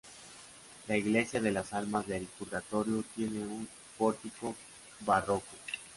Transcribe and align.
La 0.87 0.97
Iglesia 0.97 1.39
de 1.39 1.51
las 1.51 1.73
Almas 1.73 2.07
del 2.07 2.25
Purgatorio 2.25 3.03
tiene 3.13 3.37
un 3.41 3.69
pórtico 3.99 4.55
barroco. 5.01 5.45